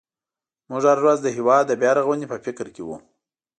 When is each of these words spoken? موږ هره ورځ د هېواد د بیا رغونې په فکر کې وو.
موږ 0.69 0.83
هره 0.89 1.01
ورځ 1.03 1.19
د 1.23 1.27
هېواد 1.37 1.63
د 1.67 1.73
بیا 1.81 1.91
رغونې 1.99 2.25
په 2.29 2.37
فکر 2.45 2.65
کې 2.75 2.81
وو. 2.87 2.97